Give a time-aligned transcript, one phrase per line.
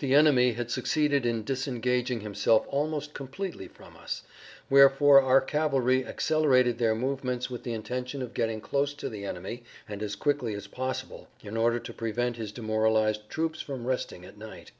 [0.00, 4.20] The enemy had succeeded in disengaging himself almost completely from us,
[4.70, 9.62] wherefor our cavalry accelerated their movements with the intention of getting close to the enemy
[9.88, 14.36] and as quickly as possible in order to prevent his demoralized troops from resting at
[14.36, 14.72] night.